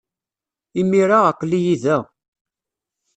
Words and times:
Imir-a, 0.79 1.17
aql-iyi 1.31 1.75
da. 1.83 1.97